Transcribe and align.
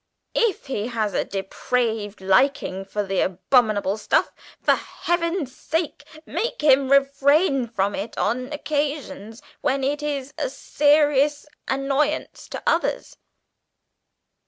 If 0.33 0.65
he 0.65 0.87
has 0.87 1.13
a 1.13 1.23
depraved 1.23 2.21
liking 2.21 2.85
for 2.85 3.03
the 3.05 3.19
abominable 3.19 3.99
stuff, 3.99 4.31
for 4.59 4.73
Heaven's 4.73 5.55
sake 5.55 6.05
make 6.25 6.61
him 6.63 6.89
refrain 6.91 7.67
from 7.67 7.93
it 7.93 8.17
on 8.17 8.51
occasions 8.51 9.43
when 9.61 9.83
it 9.83 10.01
is 10.01 10.33
a 10.39 10.49
serious 10.49 11.45
annoyance 11.67 12.49
to 12.49 12.63
others!" 12.65 13.17